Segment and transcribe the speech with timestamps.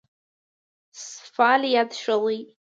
[1.33, 2.37] فعالیت ښه دی.